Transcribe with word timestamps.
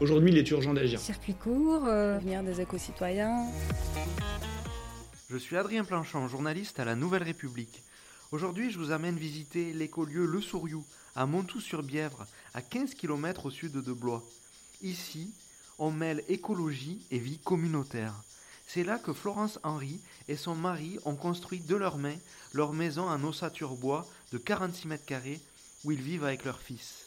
Aujourd'hui, 0.00 0.30
il 0.30 0.38
est 0.38 0.48
urgent 0.52 0.74
d'agir. 0.74 1.00
Circuit 1.00 1.34
court, 1.34 1.84
euh, 1.86 2.18
devenir 2.18 2.44
des 2.44 2.60
éco-citoyens. 2.60 3.46
Je 5.28 5.36
suis 5.36 5.56
Adrien 5.56 5.82
Planchon, 5.82 6.28
journaliste 6.28 6.78
à 6.78 6.84
La 6.84 6.94
Nouvelle 6.94 7.24
République. 7.24 7.82
Aujourd'hui, 8.30 8.70
je 8.70 8.78
vous 8.78 8.92
amène 8.92 9.16
visiter 9.16 9.72
l'écolieu 9.72 10.24
Le 10.24 10.40
Souriou, 10.40 10.84
à 11.16 11.26
Montoux-sur-Bièvre, 11.26 12.26
à 12.54 12.62
15 12.62 12.94
km 12.94 13.46
au 13.46 13.50
sud 13.50 13.72
de 13.72 13.92
Blois. 13.92 14.22
Ici, 14.82 15.32
on 15.80 15.90
mêle 15.90 16.22
écologie 16.28 17.04
et 17.10 17.18
vie 17.18 17.38
communautaire. 17.38 18.14
C'est 18.68 18.84
là 18.84 18.98
que 18.98 19.12
Florence 19.12 19.58
Henry 19.64 19.98
et 20.28 20.36
son 20.36 20.54
mari 20.54 20.98
ont 21.06 21.16
construit 21.16 21.58
de 21.58 21.74
leurs 21.74 21.98
mains 21.98 22.18
leur 22.52 22.72
maison 22.72 23.08
en 23.08 23.24
ossature 23.24 23.74
bois 23.74 24.06
de 24.30 24.38
46 24.38 24.86
mètres 24.86 25.06
carrés 25.06 25.40
où 25.84 25.90
ils 25.90 26.02
vivent 26.02 26.24
avec 26.24 26.44
leur 26.44 26.60
fils. 26.60 27.06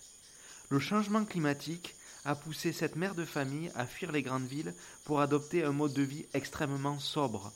Le 0.69 0.79
changement 0.79 1.23
climatique 1.23 1.95
a 2.25 2.35
poussé 2.35 2.71
cette 2.71 2.95
mère 2.95 3.15
de 3.15 3.25
famille 3.25 3.71
à 3.75 3.85
fuir 3.85 4.11
les 4.11 4.21
grandes 4.21 4.45
villes 4.45 4.73
pour 5.05 5.21
adopter 5.21 5.63
un 5.63 5.71
mode 5.71 5.93
de 5.93 6.03
vie 6.03 6.25
extrêmement 6.33 6.99
sobre. 6.99 7.51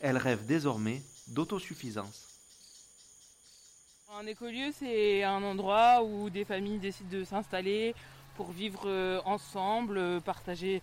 Elle 0.00 0.16
rêve 0.16 0.46
désormais 0.46 1.02
d'autosuffisance. 1.28 2.28
Un 4.16 4.26
écolieu, 4.26 4.72
c'est 4.78 5.22
un 5.22 5.42
endroit 5.42 6.02
où 6.02 6.30
des 6.30 6.44
familles 6.44 6.78
décident 6.78 7.10
de 7.10 7.24
s'installer 7.24 7.94
pour 8.36 8.52
vivre 8.52 8.82
euh, 8.86 9.20
ensemble, 9.24 9.98
euh, 9.98 10.20
partager 10.20 10.80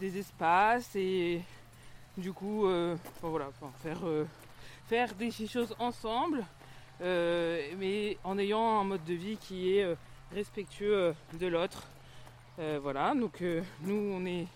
des 0.00 0.18
espaces 0.18 0.96
et 0.96 1.40
du 2.16 2.32
coup, 2.32 2.66
euh, 2.66 2.96
faire 4.88 5.14
des 5.14 5.30
choses 5.30 5.74
ensemble, 5.78 6.44
mais 7.00 8.16
en 8.24 8.38
ayant 8.38 8.80
un 8.80 8.84
mode 8.84 9.04
de 9.04 9.14
vie 9.14 9.36
qui 9.36 9.76
est 9.76 9.96
respectueux 10.32 11.14
de 11.38 11.46
l'autre. 11.46 11.86
Euh, 12.58 12.78
voilà, 12.80 13.14
donc 13.14 13.42
euh, 13.42 13.62
nous 13.80 14.12
on 14.14 14.24
est 14.26 14.46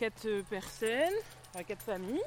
quatre 0.00 0.42
personnes, 0.48 1.14
enfin 1.54 1.62
quatre 1.62 1.82
familles. 1.82 2.22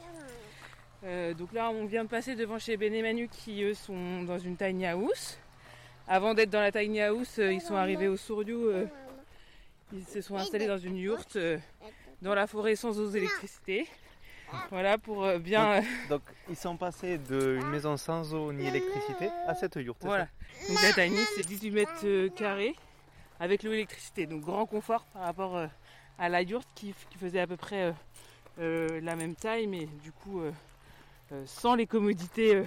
Euh, 1.04 1.34
donc 1.34 1.52
là 1.52 1.70
on 1.72 1.86
vient 1.86 2.06
de 2.06 2.09
passer 2.09 2.36
devant 2.36 2.58
chez 2.58 2.78
Ben 2.78 2.94
et 2.94 3.02
Manu 3.02 3.28
qui 3.28 3.64
eux 3.64 3.74
sont 3.74 4.24
dans 4.24 4.40
une 4.40 4.56
tiny 4.56 4.86
house. 4.86 5.38
Avant 6.08 6.34
d'être 6.34 6.50
dans 6.50 6.62
la 6.62 6.72
tiny 6.72 7.02
house, 7.02 7.38
ils 7.38 7.62
sont 7.62 7.76
arrivés 7.76 8.08
au 8.08 8.16
Souriou. 8.16 8.72
ils 9.92 10.06
se 10.06 10.22
sont 10.22 10.38
installés 10.38 10.68
dans 10.68 10.78
une 10.78 10.98
yourte 10.98 11.38
dans 12.22 12.34
la 12.34 12.48
forêt 12.48 12.76
sans 12.76 12.98
eau 12.98 13.09
d'électricité. 13.09 13.88
Voilà 14.70 14.98
pour 14.98 15.28
bien. 15.40 15.81
Donc, 16.09 16.22
ils 16.50 16.56
sont 16.56 16.78
passés 16.78 17.18
d'une 17.18 17.68
maison 17.68 17.98
sans 17.98 18.34
eau 18.34 18.54
ni 18.54 18.68
électricité 18.68 19.30
à 19.48 19.56
cette 19.56 19.76
yourte. 19.76 20.02
Voilà. 20.04 20.28
Donc 20.70 20.81
la 20.81 20.94
tiny 20.94 21.20
c'est 21.36 21.46
18 21.46 21.72
mètres 21.72 22.28
carrés 22.36 22.76
avec 23.44 23.63
l'eau 23.63 23.73
électricité. 23.73 24.25
Donc 24.25 24.41
grand 24.41 24.66
confort 24.66 25.03
par 25.08 25.23
rapport 25.23 25.58
euh, 25.58 25.67
à 26.17 26.30
la 26.30 26.41
yourte 26.41 26.67
qui, 26.75 26.95
faisait 27.19 27.41
à 27.41 27.47
peu 27.47 27.58
près 27.58 27.83
euh, 27.83 27.91
euh, 28.59 29.02
la 29.02 29.17
même 29.17 29.35
taille, 29.35 29.67
mais 29.67 29.85
du 30.02 30.11
coup 30.13 30.41
sans 31.45 31.73
les 31.73 31.88
commodités 31.88 32.63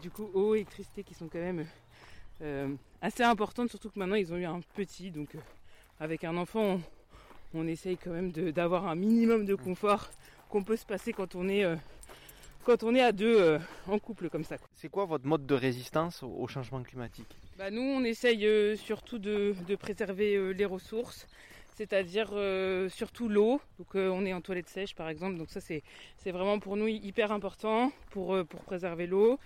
du 0.00 0.08
coup 0.08 0.30
eau, 0.34 0.54
électricité 0.54 1.02
qui 1.02 1.14
sont 1.14 1.26
quand 1.26 1.40
même 1.40 1.66
assez 3.02 3.24
importantes, 3.24 3.70
surtout 3.70 3.90
que 3.90 3.98
maintenant 3.98 4.14
ils 4.14 4.32
ont 4.32 4.36
eu 4.36 4.44
un 4.44 4.60
petit, 4.76 5.10
donc 5.10 5.30
avec 5.98 6.22
un 6.22 6.36
enfant 6.36 6.78
on, 7.54 7.66
essaye 7.66 7.96
quand 7.96 8.12
même 8.12 8.30
d'avoir 8.30 8.86
un 8.86 8.94
minimum 8.94 9.46
de 9.46 9.56
confort 9.56 10.10
qu'on 10.48 10.62
peut 10.62 10.76
se 10.76 10.86
passer 10.86 11.12
quand 11.12 11.34
on 11.34 11.48
est 11.48 11.64
quand 12.64 12.84
on 12.84 12.94
est 12.94 13.02
à 13.02 13.10
deux 13.10 13.58
en 13.88 13.98
couple 13.98 14.30
comme 14.30 14.44
ça. 14.44 14.58
C'est 14.76 14.88
quoi 14.88 15.06
votre 15.06 15.26
mode 15.26 15.44
de 15.44 15.54
résistance 15.56 16.22
au 16.22 16.46
changement 16.46 16.84
climatique? 16.84 17.36
Bah 17.56 17.70
Nous, 17.70 17.80
on 17.80 18.04
essaye 18.04 18.46
euh, 18.46 18.76
surtout 18.76 19.18
de, 19.18 19.54
préserver 19.78 20.34
euh, 20.34 20.50
les 20.50 20.64
ressources, 20.64 21.26
c'est-à-dire 21.74 22.28
surtout 22.90 23.28
l'eau. 23.28 23.60
Donc 23.78 23.94
on 23.94 24.24
est 24.24 24.32
en 24.32 24.40
toilette 24.40 24.68
sèche 24.68 24.94
par 24.94 25.08
exemple, 25.08 25.36
donc 25.36 25.50
ça 25.50 25.60
c'est, 25.60 25.82
vraiment 26.24 26.58
pour 26.58 26.76
nous 26.76 26.88
hyper 26.88 27.32
important 27.32 27.92
pour, 28.10 28.36
préserver 28.64 29.06
l'eau. 29.06 29.38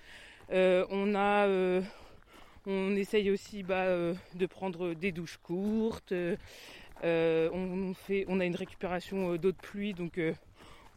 on 0.52 1.56
essaye 2.96 3.30
aussi 3.30 3.62
bah, 3.64 3.86
de 4.34 4.46
prendre 4.46 4.94
des 4.94 5.10
douches 5.10 5.38
courtes. 5.42 6.14
on, 7.02 7.94
a 8.40 8.44
une 8.44 8.56
récupération 8.56 9.34
d'eau 9.36 9.50
de 9.50 9.56
pluie, 9.56 9.92
donc 9.92 10.20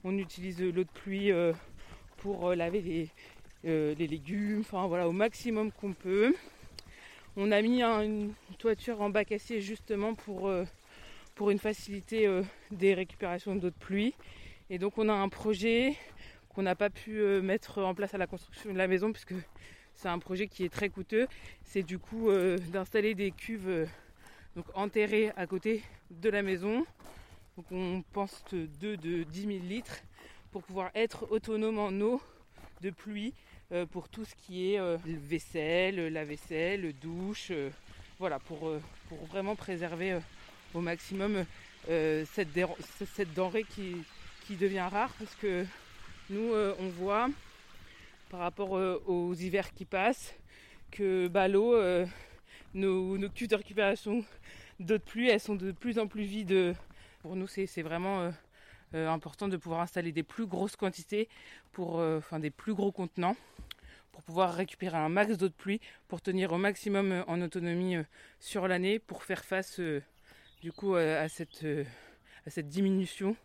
on 0.03 0.17
utilise 0.17 0.61
l'eau 0.61 0.83
de 0.83 0.89
pluie 0.93 1.31
pour 2.23 2.47
euh, 2.47 2.55
laver 2.55 3.09
euh, 3.65 3.93
les, 3.99 4.07
légumes, 4.07 4.61
enfin 4.61 4.87
voilà, 4.87 5.09
au 5.09 5.11
maximum 5.11 5.73
qu'on 5.73 5.91
peut. 5.91 6.33
On 7.35 7.51
a 7.51 7.61
mis 7.61 7.81
une 7.81 8.33
toiture 8.59 9.01
en 9.01 9.09
bac 9.09 9.31
acier 9.31 9.59
justement 9.59 10.13
pour, 10.13 10.47
euh, 10.47 10.65
pour 11.35 11.49
une 11.49 11.57
facilité 11.57 12.29
des 12.71 12.93
récupérations 12.93 13.55
d'eau 13.55 13.69
de 13.69 13.75
pluie. 13.75 14.13
Et 14.69 14.77
donc 14.77 14.97
on 14.97 15.09
a 15.09 15.13
un 15.13 15.29
projet 15.29 15.95
qu'on 16.49 16.61
n'a 16.61 16.75
pas 16.75 16.89
pu 16.89 17.21
mettre 17.41 17.81
en 17.81 17.95
place 17.95 18.13
à 18.13 18.17
la 18.19 18.27
construction 18.27 18.71
de 18.71 18.77
la 18.77 18.87
maison 18.87 19.11
puisque 19.11 19.33
c'est 19.95 20.09
un 20.09 20.19
projet 20.19 20.47
qui 20.47 20.63
est 20.63 20.69
très 20.69 20.89
coûteux. 20.89 21.27
C'est 21.63 21.83
du 21.83 21.97
coup 21.97 22.29
d'installer 22.71 23.15
des 23.15 23.31
cuves 23.31 23.87
enterrées 24.75 25.31
à 25.35 25.47
côté 25.47 25.81
de 26.11 26.29
la 26.29 26.43
maison. 26.43 26.85
Donc 27.57 27.65
on 27.71 28.03
pense 28.13 28.43
deux 28.51 28.97
de 28.97 29.23
10 29.23 29.41
000 29.41 29.51
litres 29.65 30.01
pour 30.51 30.63
pouvoir 30.63 30.91
être 30.93 31.31
autonome 31.31 31.79
en 31.79 31.91
eau 32.01 32.21
de 32.81 32.89
pluie 32.91 33.33
euh, 33.33 33.62
pour 33.91 34.07
tout 34.07 34.23
ce 34.23 34.35
qui 34.35 34.73
est 34.73 34.79
euh, 34.79 34.97
vaisselle, 35.05 36.13
la 36.13 36.25
vaisselle, 36.25 36.93
douche, 37.01 37.47
euh, 37.51 37.69
voilà, 38.19 38.37
pour, 38.39 38.71
pour 39.09 39.25
vraiment 39.25 39.55
préserver 39.55 40.19
au 40.73 40.81
maximum 40.81 41.45
cette, 41.87 42.49
cette, 43.15 43.33
denrée 43.33 43.63
qui, 43.63 43.95
qui 44.45 44.55
devient 44.55 44.87
rare 44.89 45.11
parce 45.19 45.35
que 45.35 45.65
nous 46.29 46.53
on 46.79 46.87
voit 46.89 47.27
par 48.29 48.39
rapport 48.39 48.71
aux 48.71 49.33
hivers 49.33 49.73
qui 49.73 49.83
passent 49.83 50.33
que 50.91 51.27
bah, 51.27 51.49
l'eau, 51.49 51.75
nos, 52.73 53.17
nos 53.17 53.27
de 53.27 53.55
récupération 53.55 54.23
d'eau 54.79 54.97
de 54.97 55.03
pluie, 55.03 55.27
elles 55.29 55.41
sont 55.41 55.55
de 55.55 55.71
plus 55.73 55.99
en 55.99 56.07
plus 56.07 56.23
vides. 56.23 56.75
Pour 57.21 57.35
nous, 57.35 57.47
c'est 57.47 57.81
vraiment 57.81 58.31
euh, 58.93 59.09
important 59.09 59.47
de 59.47 59.57
pouvoir 59.57 59.81
installer 59.81 60.11
des 60.11 60.23
plus 60.23 60.45
grosses 60.45 60.75
quantités 60.75 61.27
pour, 61.71 61.99
euh, 61.99 62.17
enfin 62.19 62.39
des 62.39 62.51
plus 62.51 62.73
gros 62.73 62.91
contenants 62.91 63.35
pour 64.11 64.21
pouvoir 64.23 64.53
récupérer 64.53 64.97
un 64.97 65.09
max 65.09 65.37
d'eau 65.37 65.47
de 65.47 65.53
pluie 65.53 65.81
pour 66.07 66.21
tenir 66.21 66.51
au 66.51 66.57
maximum 66.57 67.11
euh, 67.11 67.23
en 67.27 67.41
autonomie 67.41 67.95
sur 68.39 68.67
l'année 68.67 68.99
pour 68.99 69.23
faire 69.23 69.43
face 69.43 69.79
du 70.61 70.71
coup 70.71 70.95
à 70.95 71.27
cette, 71.29 71.65
à 72.45 72.49
cette 72.49 72.69
diminution 72.69 73.35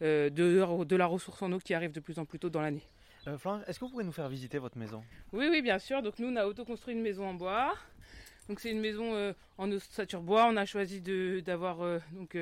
de, 0.00 0.28
de 0.28 0.96
la 0.96 1.06
ressource 1.06 1.42
en 1.42 1.52
eau 1.52 1.58
qui 1.58 1.74
arrive 1.74 1.92
de 1.92 2.00
plus 2.00 2.18
en 2.18 2.24
plus 2.24 2.38
tôt 2.38 2.50
dans 2.50 2.60
l'année. 2.60 2.82
Euh, 3.26 3.36
est-ce 3.66 3.78
que 3.78 3.84
vous 3.84 3.90
pouvez 3.90 4.04
nous 4.04 4.12
faire 4.12 4.28
visiter 4.28 4.58
votre 4.58 4.78
maison? 4.78 5.02
Oui, 5.32 5.48
oui, 5.50 5.62
bien 5.62 5.78
sûr. 5.78 6.02
Donc 6.02 6.18
nous, 6.18 6.28
on 6.28 6.36
a 6.36 6.46
auto-construit 6.46 6.94
une 6.94 7.02
maison 7.02 7.26
en 7.26 7.34
bois. 7.34 7.74
Donc 8.48 8.60
c'est 8.60 8.70
une 8.70 8.80
maison 8.80 9.34
en 9.58 9.70
ossature 9.70 10.22
bois. 10.22 10.46
On 10.46 10.56
a 10.56 10.64
choisi 10.64 11.00
d'avoir 11.42 12.00
donc 12.12 12.36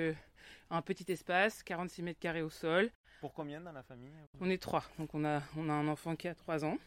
un 0.71 0.83
petit 0.83 1.11
espace, 1.11 1.63
46 1.63 2.03
mètres 2.03 2.21
carrés 2.21 2.43
au 2.43 2.51
sol. 2.51 2.91
Pour 3.21 3.33
combien 3.33 3.61
dans 3.61 3.73
la 3.73 3.83
famille 3.83 4.11
On 4.41 4.51
est 4.51 4.61
trois, 4.61 4.85
donc 4.99 5.15
on 5.15 5.25
a, 5.25 5.43
on 5.57 5.69
a 5.69 5.73
un 5.73 5.89
enfant 5.89 6.17
qui 6.17 6.29
a 6.29 6.35
3 6.35 6.65
ans. 6.65 6.79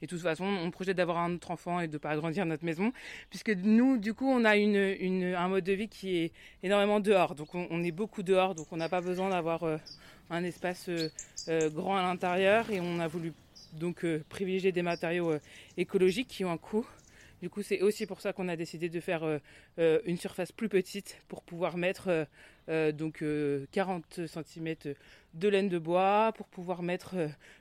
Et 0.00 0.06
de 0.06 0.10
toute 0.10 0.20
façon, 0.20 0.44
on 0.44 0.70
projette 0.70 0.96
d'avoir 0.96 1.18
un 1.18 1.34
autre 1.34 1.50
enfant 1.50 1.80
et 1.80 1.88
de 1.88 1.98
pas 1.98 2.10
agrandir 2.10 2.46
notre 2.46 2.64
maison, 2.64 2.92
puisque 3.30 3.50
nous, 3.50 3.98
du 3.98 4.14
coup, 4.14 4.28
on 4.28 4.44
a 4.44 4.56
une, 4.56 4.76
une, 5.00 5.34
un 5.34 5.48
mode 5.48 5.64
de 5.64 5.72
vie 5.72 5.88
qui 5.88 6.18
est 6.18 6.32
énormément 6.62 7.00
dehors. 7.00 7.34
Donc, 7.34 7.54
on, 7.54 7.82
est 7.82 7.90
beaucoup 7.90 8.22
dehors, 8.22 8.54
donc 8.54 8.68
on 8.70 8.76
n'a 8.76 8.88
pas 8.88 9.00
besoin 9.00 9.30
d'avoir 9.30 9.64
euh, 9.64 9.76
un 10.30 10.44
espace 10.44 10.88
euh, 10.88 11.08
euh, 11.48 11.68
grand 11.70 11.96
à 11.96 12.02
l'intérieur. 12.02 12.70
Et 12.70 12.80
on 12.80 13.00
a 13.00 13.08
voulu 13.08 13.32
donc 13.72 14.06
privilégier 14.28 14.70
des 14.70 14.82
matériaux 14.82 15.36
écologiques 15.76 16.28
qui 16.28 16.44
ont 16.44 16.52
un 16.52 16.58
coût. 16.58 16.86
Du 17.40 17.50
coup, 17.50 17.62
c'est 17.62 17.82
aussi 17.82 18.06
pour 18.06 18.20
ça 18.20 18.32
qu'on 18.32 18.48
a 18.48 18.56
décidé 18.56 18.88
de 18.88 19.00
faire 19.00 19.22
euh, 19.22 19.38
euh, 19.78 20.00
une 20.04 20.16
surface 20.16 20.50
plus 20.50 20.68
petite 20.68 21.20
pour 21.28 21.42
pouvoir 21.42 21.76
mettre 21.76 22.26
euh, 22.68 22.92
donc 22.92 23.24
40 23.72 24.26
cm 24.26 24.74
de 25.34 25.48
laine 25.48 25.68
de 25.68 25.78
bois, 25.78 26.32
pour 26.36 26.48
pouvoir 26.48 26.82
mettre 26.82 27.14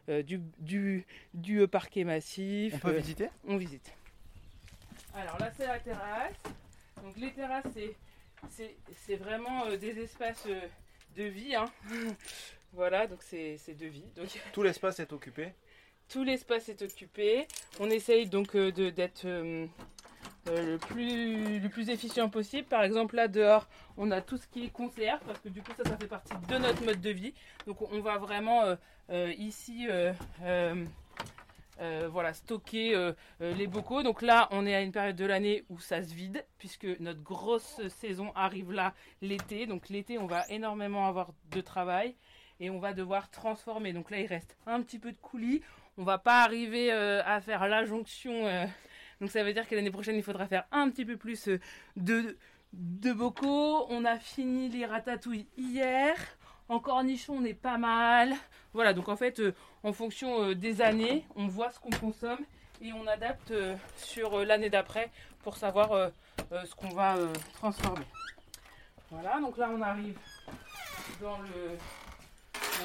du, 0.08 0.42
du, 0.60 1.06
du 1.34 1.68
parquet 1.68 2.04
massif. 2.04 2.74
On 2.76 2.80
peut 2.80 2.98
visiter? 2.98 3.30
On 3.48 3.58
visite. 3.58 3.94
Alors 5.14 5.40
là, 5.40 5.52
c'est 5.56 5.68
la 5.68 5.80
terrasse. 5.80 6.44
Donc 7.04 7.16
les 7.18 7.32
terrasses, 7.32 7.66
c'est, 8.50 8.76
c'est, 9.06 9.16
vraiment 9.16 9.68
des 9.76 10.00
espaces 10.00 10.48
de 11.16 11.24
vie. 11.24 11.56
Hein. 11.56 11.72
Voilà, 12.74 13.08
donc 13.08 13.24
c'est 13.24 13.58
devis. 13.80 14.04
Donc 14.16 14.28
Tout 14.52 14.62
l'espace 14.62 15.00
est 15.00 15.12
occupé? 15.14 15.54
Tout 16.10 16.24
l'espace 16.24 16.70
est 16.70 16.82
occupé. 16.82 17.48
On 17.80 17.90
essaye 17.90 18.28
donc 18.28 18.56
euh, 18.56 18.72
d'être 18.72 19.26
euh, 19.26 19.66
euh, 20.48 20.74
le, 20.74 20.78
plus, 20.78 21.60
le 21.60 21.70
plus 21.70 21.90
efficient 21.90 22.30
possible. 22.30 22.68
Par 22.68 22.84
exemple, 22.84 23.16
là 23.16 23.28
dehors, 23.28 23.68
on 23.98 24.12
a 24.12 24.22
tout 24.22 24.38
ce 24.38 24.48
qui 24.48 24.66
est 24.66 24.70
conserve 24.70 25.20
parce 25.26 25.40
que 25.40 25.50
du 25.50 25.62
coup, 25.62 25.72
ça, 25.78 25.84
ça 25.90 25.98
fait 25.98 26.08
partie 26.08 26.34
de 26.48 26.58
notre 26.58 26.84
mode 26.84 27.02
de 27.02 27.10
vie. 27.10 27.34
Donc, 27.66 27.82
on 27.82 28.00
va 28.00 28.18
vraiment 28.18 28.64
ici. 29.10 29.88
voilà, 31.80 32.34
stocker 32.34 33.12
les 33.40 33.68
bocaux. 33.68 34.04
Donc 34.04 34.22
là, 34.22 34.48
on 34.52 34.66
est 34.66 34.76
à 34.76 34.82
une 34.82 34.92
période 34.92 35.16
de 35.16 35.26
l'année 35.26 35.66
où 35.70 35.80
ça 35.80 36.02
se 36.04 36.14
vide, 36.14 36.46
puisque 36.58 36.88
notre 37.00 37.22
grosse 37.22 37.82
saison 37.90 38.32
arrive 38.36 38.72
là 38.72 38.94
l'été. 39.22 39.66
Donc 39.68 39.90
l'été, 39.90 40.18
on 40.18 40.28
va 40.28 40.46
énormément 40.50 41.08
avoir 41.08 41.34
de 41.52 41.62
travail 41.62 42.16
et 42.60 42.70
on 42.70 42.80
va 42.80 42.94
devoir 42.94 43.30
transformer. 43.30 43.94
Donc 43.94 44.12
là, 44.12 44.20
il 44.20 44.28
reste 44.28 44.58
un 44.66 44.82
petit 44.82 45.00
peu 45.00 45.12
de 45.12 45.18
coulis 45.18 45.62
on 45.98 46.04
va 46.04 46.18
pas 46.18 46.44
arriver 46.44 46.92
euh, 46.92 47.22
à 47.26 47.42
faire 47.42 47.68
la 47.68 47.86
jonction. 47.86 48.46
Euh. 48.46 48.66
donc 49.20 49.32
ça 49.32 49.44
veut 49.44 49.54
dire 49.54 49.68
que 49.68 49.76
l'année 49.76 49.92
prochaine, 49.92 50.16
il 50.16 50.24
faudra 50.24 50.48
faire 50.48 50.66
un 50.72 50.90
petit 50.90 51.06
peu 51.06 51.18
plus 51.18 51.48
euh, 51.50 51.60
de, 51.96 53.14
bocaux. 53.14 53.88
On 53.90 54.06
a 54.06 54.18
fini 54.18 54.70
les 54.70 54.86
ratatouilles 54.86 55.48
hier. 55.58 56.16
En 56.70 56.80
cornichon, 56.80 57.38
on 57.40 57.46
est 57.46 57.54
pas 57.54 57.78
mal. 57.78 58.34
Voilà, 58.74 58.94
donc 58.94 59.08
en 59.08 59.16
fait, 59.16 59.42
en 59.84 59.94
fonction 59.94 60.52
des 60.52 60.82
années, 60.82 61.26
on 61.36 61.48
voit 61.48 61.72
ce 61.72 61.80
qu'on 61.80 61.90
consomme 61.92 62.42
et 62.82 62.92
on 62.92 63.08
adapte 63.08 63.54
sur 63.96 64.44
l'année 64.44 64.70
d'après 64.70 65.10
pour 65.44 65.56
savoir 65.56 66.12
ce 66.52 66.76
qu'on 66.76 66.90
va 66.90 67.16
transformer. 67.54 68.06
Voilà, 69.10 69.40
donc 69.40 69.58
là 69.58 69.70
on 69.74 69.82
arrive 69.82 70.20
dans 71.22 71.40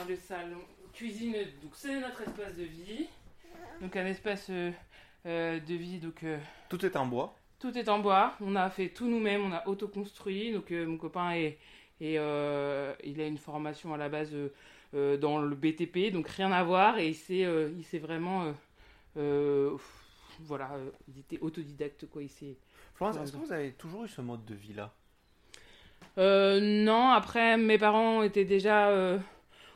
le 0.08 0.16
salon, 0.16 0.62
cuisine, 0.92 1.34
donc 1.62 1.72
c'est 1.74 2.00
notre 2.00 2.22
espace 2.22 2.54
de 2.56 2.64
vie. 2.64 3.06
Donc 3.80 3.96
un 3.96 4.06
espace 4.06 4.46
euh, 4.50 4.70
euh, 5.26 5.58
de 5.58 5.74
vie, 5.74 5.98
donc... 5.98 6.22
Euh, 6.22 6.38
tout 6.68 6.84
est 6.86 6.96
en 6.96 7.06
bois 7.06 7.34
Tout 7.58 7.76
est 7.76 7.88
en 7.88 7.98
bois. 7.98 8.34
On 8.40 8.54
a 8.56 8.70
fait 8.70 8.88
tout 8.88 9.08
nous-mêmes, 9.08 9.42
on 9.42 9.52
a 9.52 9.66
auto-construit. 9.66 10.52
Donc 10.52 10.70
mon 10.70 10.96
copain 10.96 11.32
est, 11.32 11.58
et 12.00 12.14
il 12.14 13.20
a 13.20 13.26
une 13.26 13.38
formation 13.38 13.92
à 13.94 13.96
la 13.96 14.08
base 14.08 14.34
dans 14.92 15.38
le 15.38 15.54
BTP, 15.54 16.12
donc 16.12 16.28
rien 16.28 16.52
à 16.52 16.62
voir. 16.62 16.98
Et 16.98 17.08
il 17.08 17.14
s'est 17.84 17.98
vraiment... 17.98 18.54
voilà, 19.14 20.70
il 21.08 21.20
était 21.20 21.38
autodidacte, 21.40 22.06
quoi. 22.08 22.22
Il 22.22 22.30
Florence, 22.94 23.16
est-ce 23.16 23.32
que 23.32 23.38
vous 23.38 23.52
avez 23.52 23.72
toujours 23.72 24.04
eu 24.04 24.08
ce 24.08 24.20
mode 24.20 24.44
de 24.44 24.54
vie-là? 24.54 24.92
Non, 26.16 27.10
après, 27.10 27.56
mes 27.56 27.78
parents 27.78 28.22
étaient 28.22 28.44
déjà 28.44 29.18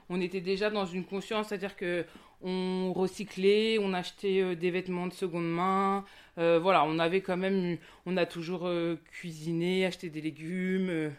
on 0.08 0.20
était 0.20 0.40
déjà 0.40 0.70
dans 0.70 0.86
une 0.86 1.04
conscience, 1.04 1.48
c'est-à-dire 1.48 1.76
que 1.76 2.04
on 2.42 2.92
recyclait, 2.92 3.78
on 3.80 3.92
achetait 3.92 4.40
euh, 4.40 4.54
des 4.54 4.70
vêtements 4.70 5.06
de 5.06 5.12
seconde 5.12 5.50
main. 5.50 6.04
Euh, 6.38 6.58
voilà, 6.58 6.84
on 6.84 6.98
avait 6.98 7.20
quand 7.20 7.36
même, 7.36 7.78
on 8.04 8.16
a 8.16 8.26
toujours 8.26 8.66
euh, 8.66 8.96
cuisiné, 9.10 9.86
acheté 9.86 10.10
des 10.10 10.20
légumes, 10.20 11.12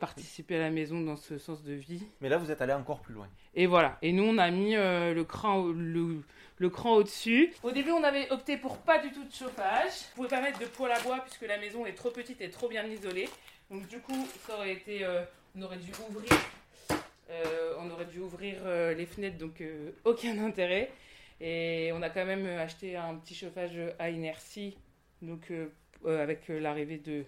participé 0.00 0.56
à 0.56 0.58
la 0.58 0.70
maison 0.70 1.00
dans 1.00 1.16
ce 1.16 1.38
sens 1.38 1.62
de 1.62 1.72
vie. 1.72 2.02
Mais 2.20 2.28
là, 2.28 2.38
vous 2.38 2.50
êtes 2.50 2.60
allé 2.60 2.72
encore 2.72 3.00
plus 3.00 3.14
loin. 3.14 3.28
Et 3.54 3.66
voilà, 3.66 3.96
et 4.02 4.12
nous, 4.12 4.24
on 4.24 4.36
a 4.38 4.50
mis 4.50 4.74
le 4.74 5.22
cran, 5.22 5.66
le, 5.66 6.70
cran 6.70 6.94
au-dessus. 6.94 7.52
Au 7.62 7.70
début, 7.70 7.92
on 7.92 8.02
avait 8.02 8.28
opté 8.32 8.56
pour 8.56 8.78
pas 8.78 8.98
du 8.98 9.12
tout 9.12 9.22
de 9.22 9.32
chauffage. 9.32 9.92
Vous 10.10 10.16
pouvez 10.16 10.28
pas 10.28 10.40
mettre 10.40 10.58
de 10.58 10.66
poêle 10.66 10.90
à 10.90 11.00
bois 11.02 11.20
puisque 11.20 11.46
la 11.46 11.58
maison 11.58 11.86
est 11.86 11.92
trop 11.92 12.10
petite 12.10 12.40
et 12.40 12.50
trop 12.50 12.68
bien 12.68 12.84
isolée. 12.86 13.28
Donc 13.70 13.86
du 13.86 14.00
coup, 14.00 14.26
ça 14.44 14.56
aurait 14.56 14.72
été, 14.72 15.06
on 15.56 15.62
aurait 15.62 15.76
dû 15.76 15.92
ouvrir 16.10 16.32
on 17.78 17.90
aurait 17.90 18.06
dû 18.06 18.20
ouvrir 18.20 18.56
euh, 18.64 18.94
les 18.94 19.06
fenêtres, 19.06 19.38
donc 19.38 19.60
euh, 19.60 19.90
aucun 20.04 20.38
intérêt. 20.44 20.90
Et 21.40 21.90
on 21.94 22.02
a 22.02 22.10
quand 22.10 22.24
même 22.24 22.46
acheté 22.46 22.96
un 22.96 23.14
petit 23.14 23.34
chauffage 23.34 23.78
à 24.00 24.10
inertie, 24.10 24.76
donc 25.22 25.52
avec 26.04 26.48
l'arrivée 26.48 26.98
de, 26.98 27.24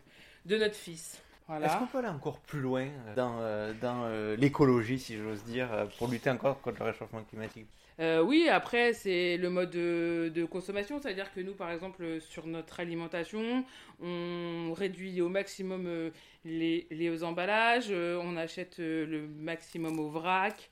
de 0.47 0.57
notre 0.57 0.75
fils. 0.75 1.23
Est-ce 1.49 1.79
qu'on 1.79 1.87
peut 1.87 1.99
aller 1.99 2.09
encore 2.09 2.41
plus 2.41 2.59
loin 2.61 2.89
dans, 3.15 3.39
dans 3.81 4.35
l'écologie, 4.37 4.99
si 4.99 5.17
j'ose 5.17 5.45
dire, 5.45 5.69
pour 5.97 6.09
lutter 6.09 6.29
encore 6.29 6.61
contre 6.61 6.81
le 6.81 6.87
réchauffement 6.87 7.23
climatique? 7.23 7.69
Euh, 8.01 8.23
oui, 8.23 8.49
après, 8.49 8.95
c'est 8.95 9.37
le 9.37 9.51
mode 9.51 9.71
de, 9.71 10.45
consommation, 10.47 10.99
c'est-à-dire 11.01 11.33
que 11.35 11.41
nous, 11.41 11.53
par 11.53 11.71
exemple, 11.71 12.19
sur 12.21 12.47
notre 12.47 12.81
alimentation, 12.81 13.65
on 14.01 14.73
réduit 14.73 15.21
au 15.21 15.29
maximum 15.29 15.85
euh, 15.87 16.11
les, 16.47 17.23
emballages, 17.23 17.89
euh, 17.91 18.19
on 18.23 18.39
achète 18.39 18.79
le 18.79 19.27
maximum 19.29 19.99
au 19.99 20.09
vrac 20.09 20.71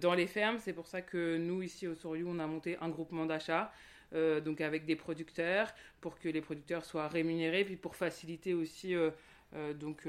dans 0.00 0.14
les 0.14 0.28
fermes. 0.28 0.58
C'est 0.60 0.72
pour 0.72 0.86
ça 0.86 1.02
que 1.02 1.36
nous, 1.36 1.62
ici 1.62 1.88
au 1.88 1.96
Souriou, 1.96 2.28
on 2.30 2.38
a 2.38 2.46
monté 2.46 2.76
un 2.80 2.88
groupement 2.88 3.26
d'achat. 3.26 3.72
donc 4.44 4.60
avec 4.60 4.86
des 4.86 4.96
producteurs 4.96 5.74
pour 6.00 6.18
que 6.18 6.28
les 6.28 6.40
producteurs 6.40 6.84
soient 6.84 7.08
rémunérés 7.08 7.64
puis 7.64 7.76
pour 7.76 7.94
faciliter 7.94 8.54
aussi 8.54 8.94
donc 9.80 10.06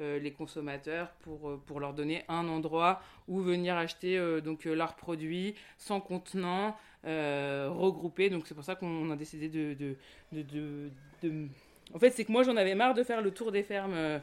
euh, 0.00 0.18
les 0.18 0.32
consommateurs 0.32 1.12
pour, 1.20 1.50
euh, 1.50 1.62
pour 1.66 1.78
leur 1.78 1.94
donner 1.94 2.24
un 2.26 2.48
endroit 2.48 3.00
où 3.28 3.38
venir 3.38 3.76
acheter 3.76 4.18
euh, 4.18 4.40
donc 4.40 4.64
leurs 4.64 4.96
produits 4.96 5.54
sans 5.78 6.00
contenant 6.00 6.76
regroupés. 7.04 8.28
Donc 8.28 8.48
c'est 8.48 8.56
pour 8.56 8.64
ça 8.64 8.74
qu'on 8.74 9.08
a 9.12 9.16
décidé 9.16 9.48
de, 9.48 9.74
de, 9.74 9.96
de, 10.32 10.90
de, 11.22 11.46
En 11.94 12.00
fait, 12.00 12.10
c'est 12.10 12.24
que 12.24 12.32
moi 12.32 12.42
j'en 12.42 12.56
avais 12.56 12.74
marre 12.74 12.94
de 12.94 13.04
faire 13.04 13.22
le 13.22 13.30
tour 13.30 13.52
des 13.52 13.62
fermes 13.62 14.20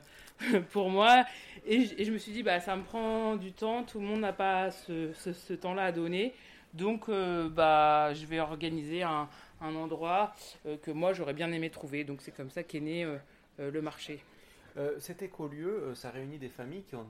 pour 0.71 0.89
moi 0.89 1.23
et 1.65 1.85
je, 2.03 2.11
me 2.11 2.17
suis 2.17 2.33
dit 2.33 2.43
bah 2.43 2.59
ça 2.59 2.75
me 2.75 2.83
prend 2.83 3.37
du 3.37 3.53
temps, 3.53 3.83
tout 3.83 3.99
le 4.01 4.05
monde 4.05 4.19
n'a 4.19 4.33
pas 4.33 4.71
ce, 4.71 5.13
ce, 5.13 5.53
temps-là 5.53 5.85
à 5.85 5.91
donner. 5.93 6.33
Donc, 6.73 7.09
bah, 7.09 8.13
je 8.13 8.25
vais 8.25 8.39
organiser 8.41 9.03
un, 9.03 9.29
un 9.61 9.75
endroit 9.75 10.33
que 10.81 10.91
moi 10.91 11.13
j'aurais 11.13 11.33
bien 11.33 11.51
aimé 11.51 11.69
trouver. 11.69 12.03
Donc, 12.03 12.21
c'est 12.21 12.35
comme 12.35 12.49
ça 12.49 12.63
qu'est 12.63 12.79
né 12.79 13.07
le 13.59 13.81
marché. 13.81 14.21
Euh, 14.77 14.95
cet 14.99 15.21
écolieu, 15.21 15.83
euh, 15.83 15.95
ça 15.95 16.11
réunit 16.11 16.37
des 16.37 16.49
familles 16.49 16.83
qui 16.83 16.95
ont 16.95 17.09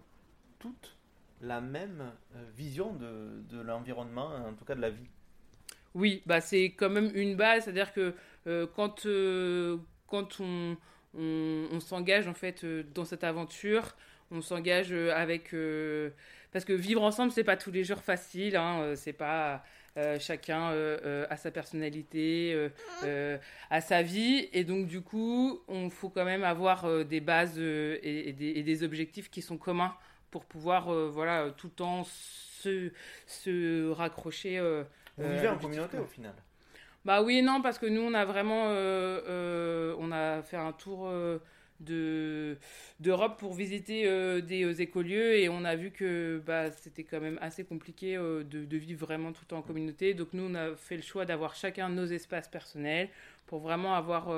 toutes 0.59 0.97
la 1.41 1.61
même 1.61 2.11
euh, 2.35 2.43
vision 2.55 2.93
de, 2.93 3.61
l'environnement, 3.61 4.29
en 4.47 4.53
tout 4.53 4.65
cas 4.65 4.75
de 4.75 4.81
la 4.81 4.89
vie. 4.89 5.07
Oui, 5.93 6.21
bah 6.25 6.39
c'est 6.39 6.65
quand 6.71 6.89
même 6.89 7.11
une 7.15 7.35
base, 7.35 7.65
c'est-à-dire 7.65 7.91
que 7.91 8.15
quand, 8.75 9.05
quand 10.07 10.39
on, 10.39 11.79
s'engage 11.81 12.27
en 12.27 12.33
fait 12.33 12.65
dans 12.93 13.03
cette 13.03 13.23
aventure, 13.23 13.95
on 14.31 14.41
s'engage 14.41 14.93
avec 14.93 15.53
parce 16.53 16.63
que 16.63 16.71
vivre 16.71 17.03
ensemble 17.03 17.33
c'est 17.33 17.43
pas 17.43 17.57
tous 17.57 17.71
les 17.71 17.83
jours 17.83 17.99
facile, 17.99 18.55
hein, 18.55 18.93
c'est 18.95 19.11
pas 19.11 19.65
euh, 19.97 20.17
chacun 20.19 20.71
euh, 20.71 20.97
euh, 21.03 21.25
a 21.29 21.35
sa 21.35 21.51
personnalité, 21.51 22.69
a 23.69 23.81
sa 23.81 24.01
vie, 24.01 24.47
et 24.53 24.63
donc 24.63 24.87
du 24.87 25.01
coup, 25.01 25.61
on 25.67 25.89
faut 25.89 26.09
quand 26.09 26.23
même 26.23 26.43
avoir 26.43 27.05
des 27.05 27.19
bases 27.19 27.59
et, 27.59 28.33
des, 28.33 28.83
objectifs 28.83 29.29
qui 29.29 29.41
sont 29.41 29.57
communs 29.57 29.93
pour 30.29 30.45
pouvoir, 30.45 30.93
voilà, 31.09 31.51
tout 31.51 31.67
le 31.67 31.73
temps 31.73 32.03
se, 32.05 32.91
se 33.27 33.89
raccrocher. 33.91 34.59
Vous 35.17 35.29
vivez 35.29 35.49
en 35.49 35.57
communauté 35.57 35.97
au 35.97 36.05
final 36.05 36.33
Bah 37.03 37.21
oui 37.21 37.39
et 37.39 37.41
non, 37.41 37.61
parce 37.61 37.77
que 37.77 37.85
nous, 37.85 38.01
on 38.01 38.13
a 38.13 38.23
vraiment, 38.23 38.67
on 38.67 40.11
a 40.11 40.41
fait 40.41 40.57
un 40.57 40.71
tour 40.71 41.11
de 41.81 42.57
d'Europe 42.99 43.37
pour 43.39 43.53
visiter 43.53 44.07
euh, 44.07 44.41
des 44.41 44.63
euh, 44.63 44.81
écolieux 44.81 45.35
et 45.35 45.49
on 45.49 45.63
a 45.65 45.75
vu 45.75 45.91
que 45.91 46.41
bah, 46.45 46.71
c'était 46.71 47.03
quand 47.03 47.19
même 47.19 47.37
assez 47.41 47.63
compliqué 47.63 48.15
euh, 48.15 48.43
de, 48.43 48.77
vivre 48.77 49.05
vraiment 49.05 49.31
tout 49.31 49.53
en 49.53 49.61
communauté. 49.61 50.13
Donc 50.13 50.29
nous, 50.33 50.43
on 50.49 50.55
a 50.55 50.75
fait 50.75 50.95
le 50.95 51.01
choix 51.01 51.25
d'avoir 51.25 51.55
chacun 51.55 51.89
nos 51.89 52.05
espaces 52.05 52.47
personnels 52.47 53.09
pour 53.47 53.59
vraiment 53.59 53.95
avoir 53.95 54.29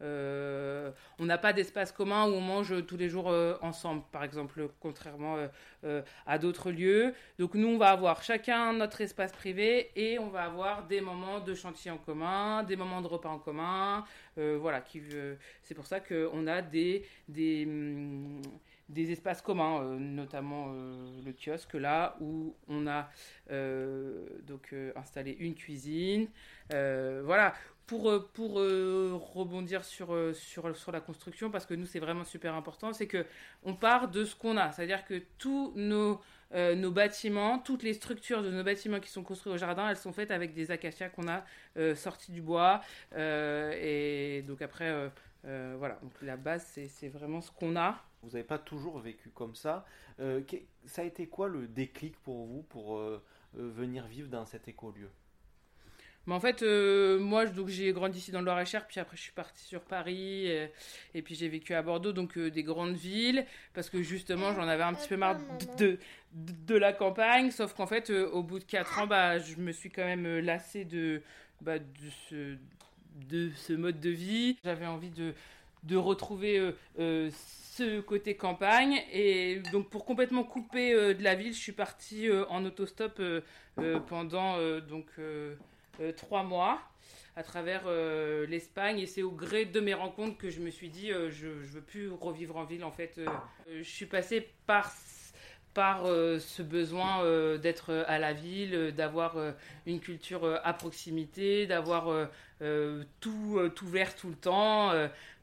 euh, 0.00 0.90
on 1.18 1.24
n'a 1.24 1.38
pas 1.38 1.52
d'espace 1.52 1.90
commun 1.92 2.26
où 2.28 2.34
on 2.34 2.40
mange 2.40 2.86
tous 2.86 2.96
les 2.96 3.08
jours 3.08 3.30
euh, 3.30 3.56
ensemble, 3.62 4.02
par 4.12 4.22
exemple, 4.22 4.68
contrairement 4.80 5.36
euh, 5.84 6.02
à 6.26 6.38
d'autres 6.38 6.70
lieux. 6.70 7.14
Donc 7.38 7.54
nous, 7.54 7.68
on 7.68 7.78
va 7.78 7.90
avoir 7.90 8.22
chacun 8.22 8.72
notre 8.72 9.00
espace 9.00 9.32
privé 9.32 9.90
et 9.96 10.18
on 10.18 10.28
va 10.28 10.44
avoir 10.44 10.86
des 10.86 11.00
moments 11.00 11.40
de 11.40 11.54
chantier 11.54 11.90
en 11.90 11.98
commun, 11.98 12.62
des 12.62 12.76
moments 12.76 13.00
de 13.00 13.08
repas 13.08 13.28
en 13.28 13.38
commun. 13.38 14.04
voilà, 14.36 14.84
c'est 15.62 15.74
pour 15.74 15.86
ça 15.86 16.00
qu'on 16.00 16.46
a 16.46 16.62
des, 16.62 17.04
des, 17.28 17.66
des 18.88 19.10
espaces 19.10 19.42
communs, 19.42 19.98
notamment 19.98 20.72
le 21.24 21.32
kiosque 21.32 21.74
là 21.74 22.16
où 22.20 22.54
on 22.68 22.86
a 22.86 23.08
donc 24.46 24.74
installé 24.94 25.36
une 25.40 25.54
cuisine. 25.54 26.28
voilà, 26.70 27.54
pour, 27.88 28.10
euh, 28.10 28.30
euh, 28.38 29.14
rebondir 29.14 29.82
sur, 29.82 30.12
euh, 30.12 30.34
sur, 30.34 30.92
la 30.92 31.00
construction, 31.00 31.50
parce 31.50 31.64
que 31.64 31.72
nous, 31.74 31.86
c'est 31.86 31.98
vraiment 31.98 32.22
super 32.22 32.54
important, 32.54 32.92
c'est 32.92 33.06
que 33.06 33.24
on 33.64 33.74
part 33.74 34.08
de 34.08 34.24
ce 34.24 34.36
qu'on 34.36 34.56
a. 34.58 34.70
C'est-à-dire 34.72 35.04
que 35.06 35.22
tous 35.38 35.72
nos, 35.74 36.20
bâtiments, 36.90 37.58
toutes 37.58 37.82
les 37.82 37.94
structures 37.94 38.42
de 38.42 38.50
nos 38.50 38.62
bâtiments 38.62 39.00
qui 39.00 39.08
sont 39.08 39.22
construits 39.22 39.54
au 39.54 39.56
jardin, 39.56 39.88
elles 39.88 39.96
sont 39.96 40.12
faites 40.12 40.30
avec 40.30 40.52
des 40.54 40.70
acacias 40.70 41.08
qu'on 41.08 41.28
a 41.28 41.44
sortis 41.94 42.30
du 42.30 42.42
bois. 42.42 42.82
et 43.16 44.44
donc 44.46 44.60
après, 44.62 45.10
voilà, 45.42 45.98
donc 46.02 46.12
la 46.22 46.36
base, 46.36 46.66
c'est 46.88 47.08
vraiment 47.08 47.40
ce 47.40 47.50
qu'on 47.50 47.74
a. 47.74 48.04
Vous 48.22 48.30
n'avez 48.30 48.44
pas 48.44 48.58
toujours 48.58 48.98
vécu 48.98 49.30
comme 49.30 49.54
ça. 49.54 49.86
ça 50.84 51.02
a 51.02 51.04
été 51.04 51.26
quoi 51.26 51.48
le 51.48 51.66
déclic 51.66 52.16
pour 52.18 52.44
vous 52.44 52.62
pour 52.62 53.00
venir 53.54 54.06
vivre 54.06 54.28
dans 54.28 54.44
cet 54.44 54.68
écolieu? 54.68 55.10
Mais 56.28 56.34
en 56.34 56.40
fait, 56.40 56.62
euh, 56.62 57.18
moi, 57.18 57.46
donc 57.46 57.68
j'ai 57.68 57.90
grandi 57.94 58.18
ici 58.18 58.30
dans 58.30 58.40
le 58.40 58.44
Loir-et-Cher, 58.44 58.86
puis 58.86 59.00
après 59.00 59.16
je 59.16 59.22
suis 59.22 59.32
partie 59.32 59.64
sur 59.64 59.80
Paris, 59.80 60.46
et, 61.14 61.22
puis 61.22 61.34
j'ai 61.34 61.48
vécu 61.48 61.72
à 61.72 61.80
Bordeaux, 61.80 62.12
donc 62.12 62.36
euh, 62.36 62.50
des 62.50 62.62
grandes 62.62 62.96
villes, 62.96 63.46
parce 63.72 63.88
que 63.88 64.02
justement, 64.02 64.52
j'en 64.52 64.68
avais 64.68 64.82
un 64.82 64.92
petit 64.92 65.08
peu 65.08 65.16
marre 65.16 65.38
de, 65.78 65.98
de, 66.34 66.76
la 66.76 66.92
campagne, 66.92 67.50
sauf 67.50 67.72
qu'en 67.72 67.86
fait, 67.86 68.10
euh, 68.10 68.28
au 68.28 68.42
bout 68.42 68.58
de 68.58 68.64
4 68.64 68.98
ans, 68.98 69.06
bah, 69.06 69.38
je 69.38 69.56
me 69.56 69.72
suis 69.72 69.88
quand 69.88 70.04
même 70.04 70.40
lassée 70.40 70.84
de, 70.84 71.22
bah, 71.62 71.78
de, 71.78 72.10
ce, 72.28 72.56
de 73.30 73.48
ce 73.56 73.72
mode 73.72 73.98
de 73.98 74.10
vie. 74.10 74.58
J'avais 74.64 74.84
envie 74.84 75.10
de, 75.10 75.32
de 75.84 75.96
retrouver 75.96 76.74
ce 76.98 78.00
côté 78.00 78.36
campagne, 78.36 79.00
et 79.14 79.62
donc 79.72 79.88
pour 79.88 80.04
complètement 80.04 80.44
couper 80.44 80.92
de 80.92 81.24
la 81.24 81.34
ville, 81.34 81.54
je 81.54 81.58
suis 81.58 81.72
partie 81.72 82.28
en 82.50 82.66
autostop 82.66 83.18
pendant 84.08 84.58
donc 84.80 85.06
trois 86.16 86.42
mois 86.42 86.80
à 87.36 87.42
travers 87.42 87.82
euh, 87.86 88.46
l'Espagne. 88.46 88.98
Et 88.98 89.06
c'est 89.06 89.22
au 89.22 89.30
gré 89.30 89.64
de 89.64 89.80
mes 89.80 89.94
rencontres 89.94 90.36
que 90.36 90.50
je 90.50 90.60
me 90.60 90.70
suis 90.70 90.88
dit 90.88 91.12
euh, 91.12 91.30
je, 91.30 91.62
je 91.62 91.72
veux 91.74 91.80
plus 91.80 92.10
revivre 92.10 92.56
en 92.56 92.64
ville 92.64 92.84
en 92.84 92.90
fait. 92.90 93.20
Je 93.70 93.82
suis 93.82 94.06
passée 94.06 94.48
par 94.66 94.90
par 95.74 96.04
ce 96.06 96.62
besoin 96.62 97.22
d'être 97.58 98.04
à 98.08 98.18
la 98.18 98.32
ville, 98.32 98.92
d'avoir 98.96 99.36
une 99.86 100.00
culture 100.00 100.60
à 100.64 100.72
proximité, 100.72 101.66
d'avoir 101.66 102.28
tout, 103.20 103.60
tout 103.74 103.88
vert 103.88 104.14
tout 104.16 104.28
le 104.28 104.34
temps. 104.34 104.92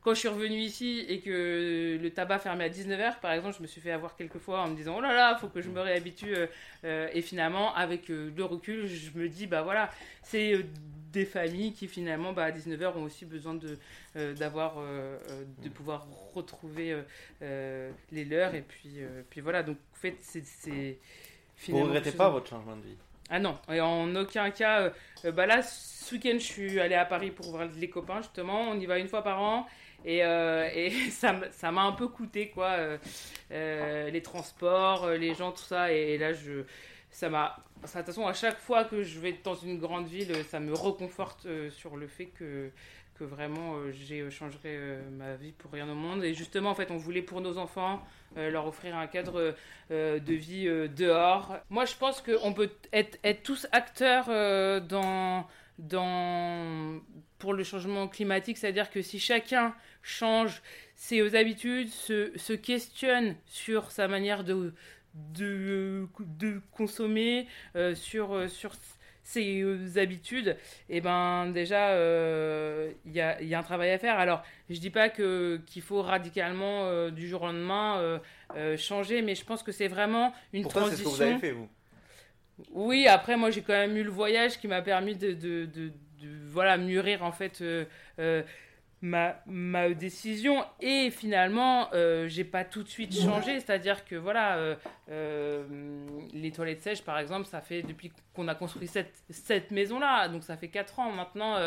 Quand 0.02 0.14
je 0.14 0.20
suis 0.20 0.28
revenue 0.28 0.60
ici 0.60 1.06
et 1.08 1.20
que 1.22 1.98
le 2.02 2.10
tabac 2.12 2.40
fermait 2.40 2.66
à 2.66 2.70
19h, 2.70 3.20
par 3.22 3.32
exemple, 3.32 3.56
je 3.58 3.62
me 3.62 3.68
suis 3.68 3.82
fait 3.82 3.92
avoir 3.92 4.16
quelques 4.16 4.38
fois 4.38 4.62
en 4.62 4.68
me 4.68 4.76
disant 4.76 4.96
oh 4.98 5.02
là 5.02 5.14
là, 5.14 5.38
faut 5.40 5.48
que 5.48 5.62
je 5.62 5.70
me 5.70 5.80
réhabitue. 5.80 6.36
et 6.84 7.22
finalement, 7.22 7.74
avec 7.74 8.10
le 8.10 8.44
recul, 8.44 8.88
je 8.88 9.18
me 9.18 9.30
dis 9.30 9.48
bah 9.48 9.62
voilà, 9.62 9.90
c'est 10.22 10.66
des 11.16 11.26
familles 11.26 11.74
qui 11.74 11.88
finalement 11.88 12.34
bah, 12.34 12.44
à 12.44 12.52
19h 12.52 12.98
ont 12.98 13.04
aussi 13.04 13.26
besoin 13.26 13.56
de 13.56 13.78
d'avoir 14.36 14.76
de 15.64 15.70
pouvoir 15.70 16.06
retrouver 16.34 16.96
les 17.42 18.26
leurs. 18.26 18.54
Et 18.54 18.62
puis 18.62 19.00
puis 19.30 19.42
voilà. 19.42 19.64
Donc 19.64 19.78
en 19.94 19.98
fait 19.98 20.18
c'est 20.22 20.98
vous 21.70 21.84
regrettez 21.84 22.12
pas 22.12 22.30
votre 22.30 22.50
changement 22.50 22.76
de 22.76 22.82
vie? 22.82 22.98
Ah 23.30 23.40
non. 23.40 23.58
Et 23.72 23.82
en 23.82 24.14
aucun 24.16 24.52
cas 24.52 24.92
bah 25.24 25.46
là 25.46 25.62
ce 25.64 26.14
week-end 26.14 26.36
je 26.36 26.46
suis 26.46 26.80
allée 26.80 26.96
à 26.96 27.06
Paris 27.06 27.32
pour 27.32 27.50
voir 27.50 27.68
les 27.76 27.90
copains 27.90 28.22
justement. 28.22 28.70
On 28.70 28.80
y 28.80 28.86
va 28.86 29.00
une 29.00 29.08
fois 29.08 29.24
par 29.24 29.42
an. 29.42 29.66
Et, 30.04 30.20
et 30.20 30.92
ça 31.10 31.72
m'a 31.72 31.84
un 31.84 31.94
peu 31.94 32.08
coûté 32.08 32.50
quoi 32.50 32.78
les 33.50 34.22
transports 34.22 35.10
les 35.10 35.34
gens 35.34 35.52
tout 35.52 35.64
ça. 35.64 35.92
Et 35.92 36.18
là 36.18 36.34
je 36.34 36.66
ça 37.16 37.30
m'a 37.30 37.56
de 37.82 38.28
à 38.28 38.34
chaque 38.34 38.60
fois 38.60 38.84
que 38.84 39.04
je 39.04 39.20
vais 39.22 39.40
dans 39.42 39.56
une 39.56 39.80
grande 39.80 40.06
ville, 40.06 40.34
ça 40.50 40.60
me 40.60 40.74
reconforte 40.74 41.46
euh, 41.46 41.70
sur 41.70 41.96
le 41.96 42.08
fait 42.08 42.26
que, 42.26 42.70
que 43.18 43.24
vraiment 43.24 43.76
euh, 43.76 43.94
j'ai 43.94 44.20
euh, 44.20 44.30
changerai 44.30 44.78
ma 45.12 45.36
vie 45.36 45.54
pour 45.54 45.72
rien 45.72 45.88
au 45.88 45.96
monde. 45.96 46.26
Et 46.26 46.34
justement, 46.34 46.72
en 46.72 46.76
fait, 46.76 46.92
on 46.92 46.98
voulait 46.98 47.22
pour 47.22 47.40
nos 47.40 47.58
enfants 47.58 48.04
leur 48.36 48.68
offrir 48.68 48.98
un 48.98 49.08
cadre 49.08 49.56
de 49.90 50.34
vie 50.34 50.66
dehors. 50.90 51.56
Moi, 51.70 51.86
je 51.86 51.96
pense 51.96 52.22
qu'on 52.22 52.52
peut 52.52 52.70
être, 52.92 53.18
être, 53.24 53.44
tous 53.44 53.66
acteurs 53.72 54.26
dans, 54.82 55.48
dans, 55.80 57.00
pour 57.40 57.54
le 57.54 57.64
changement 57.64 58.10
climatique, 58.10 58.58
c'est-à-dire 58.58 58.90
que 58.90 59.02
si 59.02 59.20
chacun 59.20 59.74
change 60.02 60.62
ses 60.96 61.34
habitudes, 61.34 61.88
se 61.88 62.54
questionne 62.54 63.38
sur 63.46 63.92
sa 63.92 64.10
manière 64.10 64.44
de 64.44 64.74
de, 65.16 66.08
de 66.20 66.62
consommer 66.72 67.48
euh, 67.76 67.96
sur, 67.96 68.34
euh, 68.34 68.48
sur 68.48 68.74
ses 69.24 69.62
euh, 69.62 69.98
habitudes, 69.98 70.58
et 70.90 70.98
eh 70.98 71.02
ben 71.02 71.48
déjà 71.48 71.96
il 73.06 73.12
y, 73.12 73.22
a, 73.22 73.42
y, 73.42 73.56
a, 73.56 73.60
un 73.60 73.64
travail 73.64 73.90
à 73.92 73.98
faire. 73.98 74.20
Alors 74.20 74.44
je 74.70 74.80
dis 74.80 74.92
pas 74.92 75.10
que 75.10 75.62
qu'il 75.66 75.82
faut 75.82 76.02
radicalement 76.02 77.10
du 77.10 77.28
jour 77.28 77.42
au 77.42 77.48
lendemain 77.48 78.20
changer, 78.78 79.22
mais 79.24 79.34
je 79.34 79.44
pense 79.44 79.64
que 79.64 79.72
c'est 79.72 79.88
vraiment 79.88 80.34
une 80.54 80.64
Pourtant, 80.64 80.82
transition. 80.82 81.10
C'est 81.10 81.16
ce 81.16 81.20
que 81.20 81.24
vous 81.24 81.32
avez 81.32 81.40
fait 81.40 81.52
vous. 81.52 81.70
Oui, 82.72 83.08
après 83.08 83.36
moi 83.36 83.50
j'ai 83.50 83.62
quand 83.62 83.74
même 83.74 83.98
eu 83.98 84.04
le 84.04 84.12
voyage 84.12 84.60
qui 84.60 84.68
m'a 84.68 84.84
permis 84.84 85.16
de, 85.16 85.34
de, 85.34 85.66
de, 85.66 85.88
de, 85.88 86.30
voilà 86.52 86.78
mûrir 86.78 87.24
en 87.24 87.32
fait 87.32 87.64
ma, 89.06 89.36
ma 89.46 89.90
décision. 89.92 90.66
Et 90.82 91.12
finalement 91.12 91.90
euh, 91.94 92.28
j'ai 92.28 92.44
pas 92.44 92.64
tout 92.64 92.84
de 92.84 92.90
suite 92.90 93.18
changé. 93.18 93.60
C'est 93.60 93.72
à 93.72 93.78
dire 93.78 94.04
que 94.06 94.16
voilà 94.16 94.58
euh, 94.58 94.76
euh, 95.10 95.64
les 96.34 96.52
toilettes 96.52 96.82
sèches 96.82 97.04
par 97.04 97.20
exemple 97.20 97.46
ça 97.46 97.62
fait 97.62 97.84
depuis 97.84 98.12
qu'on 98.34 98.48
a 98.48 98.56
construit 98.56 98.88
cette, 98.88 99.14
cette 99.30 99.72
maison 99.72 100.00
là 100.00 100.28
donc 100.28 100.44
ça 100.44 100.58
fait 100.58 100.68
4 100.68 101.00
ans 101.00 101.12
maintenant 101.12 101.58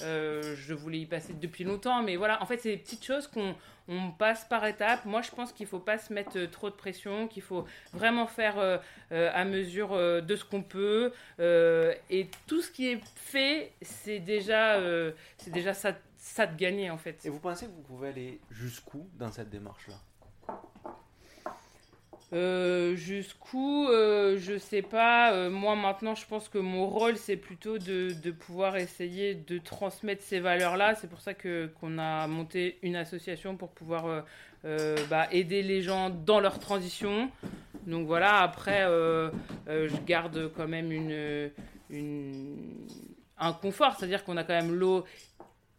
je 0.00 0.74
voulais 0.74 1.00
y 1.00 1.06
passer 1.06 1.34
depuis 1.34 1.64
longtemps. 1.64 2.02
Mais 2.02 2.16
voilà 2.16 2.42
en 2.42 2.46
fait 2.46 2.58
c'est 2.58 2.70
des 2.70 2.78
petites 2.78 3.04
choses 3.04 3.26
qu'on 3.26 3.54
on 3.88 4.10
passe 4.10 4.44
par 4.44 4.64
étapes. 4.66 5.04
Moi 5.04 5.20
je 5.22 5.30
pense 5.30 5.52
qu'il 5.52 5.66
faut 5.66 5.78
pas 5.78 5.98
se 5.98 6.12
mettre 6.12 6.46
trop 6.50 6.70
de 6.70 6.74
pression 6.74 7.28
qu'il 7.28 7.42
faut 7.42 7.66
vraiment 7.92 8.26
faire 8.26 8.80
à 9.10 9.44
mesure 9.44 9.90
de 10.22 10.36
ce 10.36 10.44
qu'on 10.44 10.62
peut. 10.62 11.12
Et 11.38 12.28
tout 12.46 12.62
ce 12.62 12.70
qui 12.70 12.88
est 12.88 13.00
fait 13.16 13.72
c'est 13.82 14.18
déjà 14.18 14.80
c'est 15.38 15.52
déjà 15.52 15.74
ça 15.74 15.92
ça 16.26 16.46
de 16.46 16.56
gagner 16.56 16.90
en 16.90 16.98
fait. 16.98 17.24
Et 17.24 17.30
vous 17.30 17.38
pensez 17.38 17.66
que 17.66 17.70
vous 17.70 17.82
pouvez 17.82 18.08
aller 18.08 18.40
jusqu'où 18.50 19.08
dans 19.14 19.30
cette 19.30 19.48
démarche-là? 19.48 19.94
Euh, 22.32 22.96
jusqu'où, 22.96 23.86
euh, 23.86 24.36
je 24.38 24.58
sais 24.58 24.82
pas. 24.82 25.32
Euh, 25.32 25.48
moi 25.48 25.76
maintenant, 25.76 26.16
je 26.16 26.26
pense 26.26 26.48
que 26.48 26.58
mon 26.58 26.88
rôle, 26.88 27.16
c'est 27.16 27.36
plutôt 27.36 27.78
de, 27.78 28.12
de, 28.20 28.30
pouvoir 28.32 28.76
essayer 28.76 29.34
de 29.34 29.58
transmettre 29.58 30.24
ces 30.24 30.40
valeurs-là. 30.40 30.96
C'est 30.96 31.08
pour 31.08 31.20
ça 31.20 31.34
que 31.34 31.70
qu'on 31.80 31.98
a 31.98 32.26
monté 32.26 32.78
une 32.82 32.96
association 32.96 33.56
pour 33.56 33.70
pouvoir 33.70 34.24
bah, 35.08 35.28
aider 35.30 35.62
les 35.62 35.80
gens 35.82 36.10
dans 36.10 36.40
leur 36.40 36.58
transition. 36.58 37.30
Donc 37.86 38.08
voilà. 38.08 38.40
Après, 38.42 38.82
je 39.68 39.96
garde 40.04 40.50
quand 40.56 40.66
même 40.66 40.90
une, 40.90 41.52
une 41.90 42.88
un 43.38 43.52
confort, 43.52 43.96
c'est-à-dire 43.96 44.24
qu'on 44.24 44.36
a 44.36 44.44
quand 44.44 44.54
même 44.54 44.74
l'eau 44.74 45.04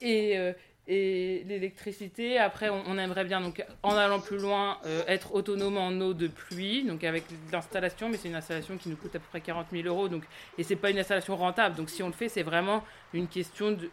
et, 0.01 0.37
euh, 0.37 0.53
et 0.87 1.43
l'électricité. 1.47 2.37
Après, 2.37 2.69
on, 2.69 2.97
aimerait 2.97 3.25
bien, 3.25 3.41
donc, 3.41 3.63
en 3.83 3.95
allant 3.95 4.19
plus 4.19 4.37
loin, 4.37 4.77
euh, 4.85 5.03
être 5.07 5.33
autonome 5.33 5.77
en 5.77 5.91
eau 5.99 6.13
de 6.13 6.27
pluie, 6.27 6.83
donc 6.83 7.03
avec 7.03 7.25
l'installation, 7.51 8.09
mais 8.09 8.17
c'est 8.17 8.29
une 8.29 8.35
installation 8.35 8.77
qui 8.77 8.89
nous 8.89 8.95
coûte 8.95 9.15
à 9.15 9.19
peu 9.19 9.25
près 9.29 9.41
40 9.41 9.67
000 9.71 9.87
euros, 9.87 10.07
donc, 10.07 10.23
et 10.57 10.63
c'est 10.63 10.77
pas 10.77 10.89
une 10.89 10.99
installation 10.99 11.35
rentable. 11.35 11.75
Donc, 11.75 11.89
si 11.89 12.03
on 12.03 12.07
le 12.07 12.13
fait, 12.13 12.29
c'est 12.29 12.43
vraiment 12.43 12.83
une 13.13 13.27
question 13.27 13.71
de, 13.71 13.89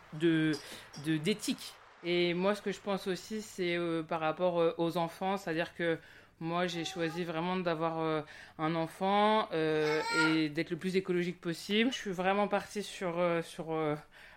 de, 1.04 1.16
d'éthique. 1.16 1.74
Et 2.04 2.34
moi, 2.34 2.54
ce 2.54 2.62
que 2.62 2.70
je 2.70 2.80
pense 2.80 3.06
aussi, 3.08 3.42
c'est 3.42 3.76
euh, 3.76 4.02
par 4.02 4.20
rapport 4.20 4.74
aux 4.78 4.96
enfants, 4.96 5.36
c'est-à-dire 5.36 5.74
que 5.74 5.98
moi, 6.38 6.66
j'ai 6.66 6.84
choisi 6.84 7.24
vraiment 7.24 7.56
d'avoir 7.56 8.24
un 8.58 8.74
enfant 8.74 9.48
et 9.52 10.48
d'être 10.48 10.70
le 10.70 10.76
plus 10.76 10.96
écologique 10.96 11.40
possible. 11.40 11.92
Je 11.92 11.96
suis 11.96 12.10
vraiment 12.10 12.48
partie 12.48 12.82
sur, 12.82 13.14
sur 13.44 13.72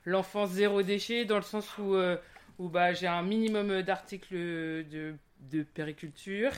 l'enfance 0.08 0.52
zéro 0.52 0.82
déchet 0.84 1.26
dans 1.26 1.36
le 1.36 1.42
sens 1.42 1.78
où, 1.78 1.94
euh, 1.94 2.16
où 2.60 2.70
bah, 2.70 2.94
j'ai 2.94 3.08
un 3.08 3.22
minimum 3.22 3.82
d'articles 3.82 4.34
de, 4.34 5.16
de 5.52 5.64
périculture. 5.64 6.52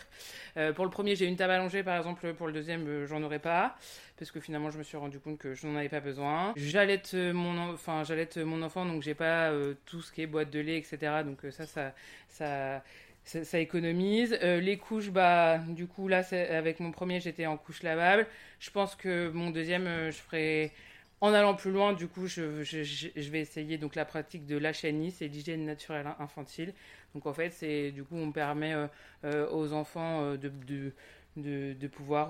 Euh, 0.55 0.71
pour 0.71 0.85
le 0.85 0.91
premier, 0.91 1.15
j'ai 1.15 1.25
une 1.25 1.35
table 1.35 1.53
allongée, 1.53 1.81
par 1.81 1.97
exemple. 1.97 2.31
Pour 2.35 2.45
le 2.45 2.53
deuxième, 2.53 2.87
euh, 2.87 3.07
j'en 3.07 3.23
aurais 3.23 3.39
pas, 3.39 3.75
parce 4.19 4.29
que 4.29 4.39
finalement, 4.39 4.69
je 4.69 4.77
me 4.77 4.83
suis 4.83 4.97
rendu 4.97 5.19
compte 5.19 5.39
que 5.39 5.55
je 5.55 5.65
n'en 5.65 5.75
avais 5.75 5.89
pas 5.89 5.99
besoin. 5.99 6.53
J'allaite 6.57 7.15
mon, 7.15 7.73
enfin, 7.73 8.03
mon 8.37 8.61
enfant, 8.61 8.85
donc 8.85 9.01
j'ai 9.01 9.15
pas 9.15 9.51
tout 9.87 10.01
ce 10.03 10.11
qui 10.11 10.21
est 10.21 10.27
boîte 10.27 10.51
de 10.51 10.59
lait, 10.59 10.77
etc. 10.77 11.23
Donc 11.25 11.39
ça, 11.51 11.65
ça, 11.65 11.93
ça, 12.27 12.83
ça, 13.23 13.59
économise. 13.59 14.37
les 14.43 14.77
couches, 14.77 15.09
bah, 15.09 15.57
du 15.57 15.87
coup, 15.87 16.07
là, 16.07 16.21
avec 16.51 16.79
mon 16.79 16.91
premier, 16.91 17.19
j'étais 17.19 17.47
en 17.47 17.57
couche 17.57 17.81
lavable. 17.81 18.27
Je 18.59 18.69
pense 18.69 18.95
que 18.95 19.29
mon 19.29 19.49
deuxième, 19.49 20.11
je 20.11 20.17
ferai 20.17 20.71
en 21.21 21.33
allant 21.33 21.53
plus 21.53 21.71
loin, 21.71 21.93
du 21.93 22.07
coup, 22.07 22.27
je, 22.27 22.41
vais 22.41 23.41
essayer 23.41 23.77
donc 23.77 23.95
la 23.95 24.05
pratique 24.05 24.45
de 24.45 24.57
l'HNI, 24.57 25.11
c'est 25.11 25.27
l'hygiène 25.27 25.65
naturelle 25.65 26.07
infantile. 26.19 26.73
Donc 27.13 27.25
en 27.25 27.33
fait, 27.33 27.51
c'est 27.51 27.91
du 27.91 28.03
coup, 28.03 28.15
on 28.15 28.31
permet 28.31 28.73
euh, 28.73 28.87
euh, 29.25 29.49
aux 29.51 29.73
enfants 29.73 30.21
euh, 30.23 30.37
de, 30.37 31.87
pouvoir 31.87 32.29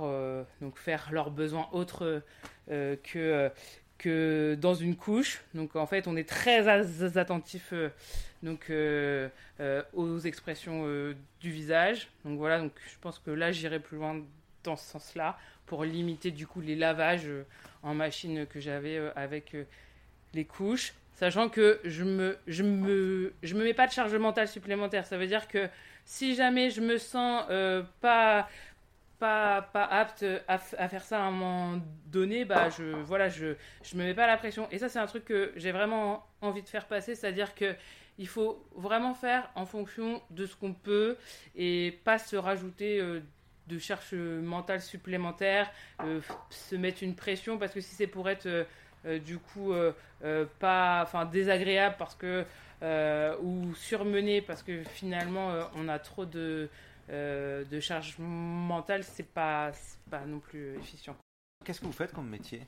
donc 0.61 0.77
faire 0.77 1.09
leurs 1.11 1.31
besoins 1.31 1.67
autres 1.71 2.21
que 2.67 3.51
que 3.97 4.55
dans 4.59 4.73
une 4.73 4.95
couche. 4.95 5.43
Donc 5.53 5.75
en 5.75 5.85
fait, 5.85 6.07
on 6.07 6.15
est 6.15 6.27
très 6.27 6.67
attentif 7.17 7.73
donc 8.41 8.71
aux 9.93 10.19
expressions 10.19 11.13
du 11.41 11.51
visage. 11.51 12.09
Donc 12.25 12.37
voilà, 12.37 12.59
donc 12.59 12.71
je 12.87 12.97
pense 13.01 13.19
que 13.19 13.31
là, 13.31 13.51
j'irai 13.51 13.79
plus 13.79 13.97
loin 13.97 14.21
dans 14.63 14.75
ce 14.75 14.85
sens-là 14.85 15.37
pour 15.65 15.83
limiter 15.83 16.31
du 16.31 16.47
coup 16.47 16.61
les 16.61 16.75
lavages 16.75 17.29
en 17.83 17.93
machine 17.93 18.45
que 18.47 18.59
j'avais 18.59 18.97
euh, 18.97 19.11
avec 19.15 19.55
euh, 19.55 19.63
les 20.33 20.45
couches, 20.45 20.93
sachant 21.13 21.49
que 21.49 21.79
je 21.83 22.03
me, 22.03 22.37
je 22.47 22.63
me, 22.63 23.33
je 23.43 23.55
me 23.55 23.63
mets 23.63 23.73
pas 23.73 23.87
de 23.87 23.91
charge 23.91 24.15
mentale 24.15 24.47
supplémentaire. 24.47 25.05
Ça 25.05 25.17
veut 25.17 25.27
dire 25.27 25.47
que 25.47 25.69
si 26.05 26.35
jamais 26.35 26.69
je 26.69 26.81
me 26.81 26.97
sens 26.97 27.45
pas 28.01 28.47
pas, 29.19 29.61
pas 29.61 29.83
apte 29.83 30.25
à, 30.47 30.57
faire 30.57 31.03
ça 31.03 31.19
à 31.19 31.23
un 31.23 31.31
moment 31.31 31.81
donné, 32.05 32.45
bah 32.45 32.69
je 32.69 32.83
voilà, 33.03 33.27
je, 33.27 33.55
je 33.83 33.97
me 33.97 34.03
mets 34.03 34.13
pas 34.13 34.25
la 34.25 34.37
pression. 34.37 34.67
Et 34.71 34.77
ça, 34.79 34.89
c'est 34.89 34.99
un 34.99 35.05
truc 35.07 35.25
que 35.25 35.51
j'ai 35.57 35.71
vraiment 35.71 36.25
envie 36.41 36.63
de 36.63 36.69
faire 36.69 36.85
passer, 36.85 37.15
c'est-à-dire 37.15 37.53
que 37.53 37.75
il 38.17 38.27
faut 38.27 38.63
vraiment 38.75 39.13
faire 39.13 39.49
en 39.55 39.65
fonction 39.65 40.21
de 40.29 40.45
ce 40.45 40.55
qu'on 40.55 40.73
peut 40.73 41.15
et 41.55 41.99
pas 42.03 42.17
se 42.17 42.35
rajouter 42.35 42.99
euh, 42.99 43.21
de 43.69 43.79
charges 43.79 44.13
mentales 44.13 44.81
supplémentaires, 44.81 45.71
euh, 46.03 46.19
se 46.49 46.75
mettre 46.75 47.03
une 47.03 47.15
pression 47.15 47.57
parce 47.57 47.73
que 47.73 47.81
si 47.81 47.95
c'est 47.95 48.07
pour 48.07 48.29
être 48.29 48.47
euh, 48.47 49.19
du 49.19 49.37
coup 49.37 49.73
pas, 50.59 51.01
enfin 51.03 51.25
désagréable 51.25 51.95
parce 51.97 52.15
que 52.15 52.45
ou 53.41 53.73
surmené 53.75 54.41
parce 54.41 54.63
que 54.63 54.83
finalement 54.83 55.53
on 55.75 55.87
a 55.87 55.99
trop 55.99 56.25
de 56.25 56.69
de 57.09 57.79
charges 57.79 58.15
mentales, 58.19 59.03
c'est 59.03 59.31
pas, 59.31 59.71
pas 60.11 60.25
non 60.25 60.39
plus 60.39 60.75
efficient. 60.77 61.15
Qu'est-ce 61.63 61.79
que 61.79 61.85
vous 61.85 61.91
faites 61.91 62.13
comme 62.13 62.29
métier? 62.29 62.61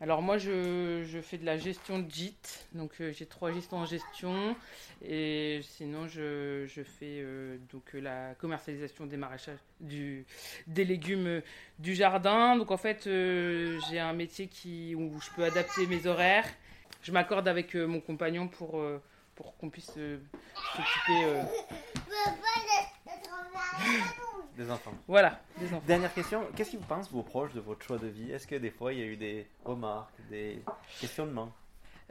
Alors 0.00 0.22
moi 0.22 0.38
je, 0.38 1.04
je, 1.04 1.20
fais 1.20 1.36
de 1.36 1.44
la 1.44 1.58
gestion 1.58 1.98
de 1.98 2.10
gîte, 2.10 2.66
donc 2.72 2.92
euh, 3.00 3.12
j'ai 3.12 3.26
trois 3.26 3.52
gestions 3.52 3.76
en 3.76 3.84
gestion 3.84 4.56
et 5.04 5.60
sinon 5.62 6.08
je, 6.08 6.64
je 6.66 6.82
fais 6.82 7.20
euh, 7.20 7.58
donc 7.70 7.82
euh, 7.94 8.00
la 8.00 8.34
commercialisation 8.36 9.04
des 9.04 9.18
maraîchages 9.18 9.58
du, 9.80 10.24
des 10.66 10.86
légumes 10.86 11.42
du 11.78 11.94
jardin. 11.94 12.56
Donc 12.56 12.70
en 12.70 12.78
fait 12.78 13.04
j'ai 13.04 13.98
un 13.98 14.14
métier 14.14 14.46
qui, 14.46 14.94
où 14.94 15.20
je 15.20 15.28
peux 15.36 15.44
adapter 15.44 15.86
mes 15.86 16.06
horaires. 16.06 16.48
Je 17.02 17.12
m'accorde 17.12 17.46
avec 17.46 17.74
mon 17.74 18.00
compagnon 18.00 18.48
pour, 18.48 18.82
pour 19.34 19.56
qu'on 19.58 19.68
puisse 19.68 19.92
s'occuper 19.92 21.40
des 24.60 24.70
enfants. 24.70 24.92
Voilà, 25.08 25.40
des 25.58 25.66
enfants. 25.68 25.82
Dernière 25.86 26.12
question, 26.12 26.42
qu'est-ce 26.54 26.70
qu'ils 26.70 26.78
vous 26.78 26.86
pensent 26.86 27.10
vos 27.10 27.22
proches 27.22 27.52
de 27.54 27.60
votre 27.60 27.82
choix 27.84 27.98
de 27.98 28.06
vie? 28.06 28.30
Est-ce 28.30 28.46
que 28.46 28.56
des 28.56 28.70
fois 28.70 28.92
il 28.92 28.98
y 28.98 29.02
a 29.02 29.06
eu 29.06 29.16
des 29.16 29.46
remarques, 29.64 30.12
des 30.28 30.62
questionnements? 31.00 31.52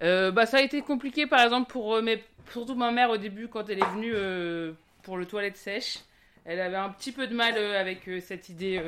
Euh, 0.01 0.31
bah, 0.31 0.45
ça 0.45 0.57
a 0.57 0.61
été 0.61 0.81
compliqué 0.81 1.27
par 1.27 1.41
exemple 1.41 1.71
pour 1.71 1.95
euh, 1.95 2.15
surtout 2.51 2.75
ma 2.75 2.91
mère 2.91 3.09
au 3.11 3.17
début 3.17 3.47
quand 3.47 3.69
elle 3.69 3.79
est 3.79 3.91
venue 3.91 4.13
euh, 4.15 4.73
pour 5.03 5.17
le 5.17 5.25
toilette 5.25 5.57
sèche. 5.57 5.99
Elle 6.45 6.59
avait 6.59 6.77
un 6.77 6.89
petit 6.89 7.11
peu 7.11 7.27
de 7.27 7.35
mal 7.35 7.57
avec 7.57 8.09
cette 8.21 8.49
idée 8.49 8.81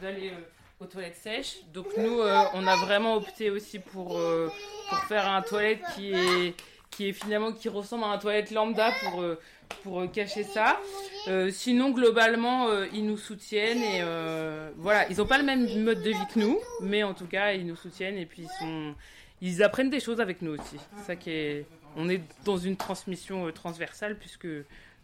d'aller 0.00 0.32
aux 0.78 0.86
toilettes 0.86 1.16
sèches. 1.16 1.56
Donc 1.72 1.86
nous 1.96 2.20
on 2.54 2.66
a 2.66 2.76
vraiment 2.76 3.16
opté 3.16 3.50
aussi 3.50 3.80
pour, 3.80 4.20
pour 4.88 4.98
faire 5.08 5.28
un 5.28 5.42
toilette 5.42 5.80
qui 5.96 6.12
est 6.12 6.54
qui 6.92 7.08
est 7.08 7.12
finalement 7.12 7.52
qui 7.52 7.68
ressemble 7.68 8.04
à 8.04 8.08
un 8.08 8.18
toilette 8.18 8.50
lambda 8.50 8.92
pour 9.02 9.24
pour 9.82 10.00
euh, 10.00 10.06
cacher 10.06 10.44
ça. 10.44 10.80
Euh, 11.28 11.50
sinon, 11.50 11.90
globalement, 11.90 12.68
euh, 12.68 12.86
ils 12.92 13.06
nous 13.06 13.16
soutiennent 13.16 13.82
et 13.82 14.02
voilà, 14.76 15.08
ils 15.10 15.18
n'ont 15.18 15.26
pas 15.26 15.38
le 15.38 15.44
même 15.44 15.66
mode 15.82 16.02
de 16.02 16.10
vie 16.10 16.26
que 16.32 16.38
nous, 16.38 16.58
mais 16.80 17.02
en 17.02 17.14
tout 17.14 17.26
cas, 17.26 17.52
ils 17.52 17.66
nous 17.66 17.76
soutiennent 17.76 18.18
et 18.18 18.26
puis 18.26 18.42
ils 18.42 18.58
sont, 18.58 18.94
ils 19.40 19.62
apprennent 19.62 19.90
des 19.90 20.00
choses 20.00 20.20
avec 20.20 20.42
nous 20.42 20.52
aussi. 20.52 20.76
Ça 21.06 21.16
qui 21.16 21.30
est, 21.30 21.66
on 21.96 22.08
est 22.08 22.22
dans 22.44 22.56
une 22.56 22.76
transmission 22.76 23.50
transversale 23.52 24.16
puisque 24.16 24.48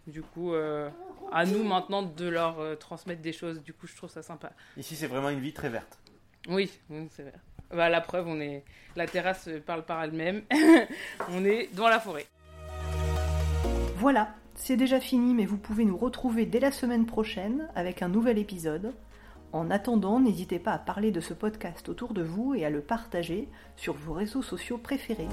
du 0.07 0.23
coup, 0.23 0.55
à 0.55 1.45
nous 1.45 1.63
maintenant 1.63 2.03
de 2.03 2.29
leur 2.29 2.79
transmettre 2.79 3.23
des 3.23 3.33
choses. 3.33 3.63
Du 3.63 3.73
coup, 3.73 3.87
je 3.87 3.97
trouve 3.97 4.11
ça 4.11 4.23
sympa. 4.23 4.53
Ici, 4.77 4.97
c'est 4.97 5.07
vraiment 5.07 5.31
une 5.31 5.41
vie 5.41 5.53
très 5.53 5.69
verte. 5.69 5.99
Oui, 6.49 6.71
c'est 7.11 7.23
vrai. 7.23 7.35
Bah, 7.71 7.89
la 7.89 8.01
preuve, 8.01 8.27
on 8.29 8.41
est, 8.41 8.65
la 8.97 9.07
terrasse 9.07 9.49
parle 9.67 9.85
par 9.85 10.03
elle-même. 10.03 10.43
on 11.31 11.45
est 11.45 11.69
dans 11.75 11.89
la 11.89 12.01
forêt. 12.01 12.27
Voilà, 13.97 14.35
c'est 14.55 14.77
déjà 14.77 15.01
fini, 15.01 15.35
mais 15.35 15.45
vous 15.45 15.59
pouvez 15.59 15.85
nous 15.85 15.97
retrouver 15.97 16.47
dès 16.47 16.61
la 16.61 16.73
semaine 16.73 17.07
prochaine 17.07 17.69
avec 17.75 18.03
un 18.03 18.09
nouvel 18.09 18.39
épisode. 18.39 18.95
En 19.53 19.71
attendant, 19.71 20.21
n'hésitez 20.21 20.59
pas 20.59 20.73
à 20.73 20.79
parler 20.79 21.11
de 21.11 21.21
ce 21.21 21.33
podcast 21.33 21.89
autour 21.89 22.13
de 22.13 22.23
vous 22.23 22.55
et 22.55 22.65
à 22.65 22.71
le 22.71 22.81
partager 22.81 23.49
sur 23.77 23.95
vos 23.95 24.13
réseaux 24.13 24.43
sociaux 24.43 24.79
préférés. 24.79 25.29